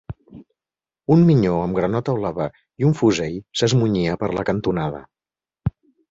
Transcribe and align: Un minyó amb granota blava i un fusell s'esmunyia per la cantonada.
Un 1.15 1.19
minyó 1.25 1.57
amb 1.65 1.77
granota 1.79 2.15
blava 2.19 2.47
i 2.83 2.87
un 2.89 2.95
fusell 3.01 3.35
s'esmunyia 3.61 4.15
per 4.23 4.31
la 4.39 4.47
cantonada. 4.49 5.03